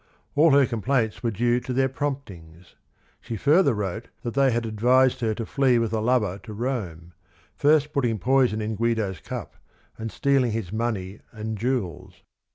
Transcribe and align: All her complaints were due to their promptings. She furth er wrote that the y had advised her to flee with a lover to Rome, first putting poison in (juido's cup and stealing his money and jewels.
All 0.33 0.49
her 0.53 0.65
complaints 0.65 1.21
were 1.21 1.29
due 1.29 1.59
to 1.59 1.73
their 1.73 1.87
promptings. 1.87 2.73
She 3.19 3.37
furth 3.37 3.67
er 3.67 3.75
wrote 3.75 4.09
that 4.23 4.33
the 4.33 4.41
y 4.41 4.49
had 4.49 4.65
advised 4.65 5.19
her 5.19 5.35
to 5.35 5.45
flee 5.45 5.77
with 5.77 5.93
a 5.93 5.99
lover 6.01 6.39
to 6.39 6.53
Rome, 6.53 7.13
first 7.55 7.93
putting 7.93 8.17
poison 8.17 8.61
in 8.61 8.75
(juido's 8.77 9.19
cup 9.19 9.57
and 9.99 10.11
stealing 10.11 10.53
his 10.53 10.73
money 10.73 11.19
and 11.31 11.55
jewels. 11.55 12.23